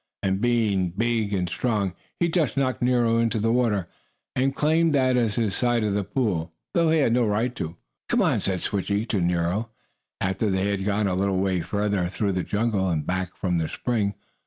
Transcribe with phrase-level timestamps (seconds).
[0.23, 3.87] And, being big and strong, he just knocked Nero into the water,
[4.35, 7.77] and claimed that as his side of the pool, though he had no right to.
[8.09, 9.69] "Come on," said Switchie to Nero,
[10.19, 13.69] after they had gone a little way further through the jungle and back from the
[13.69, 14.15] spring.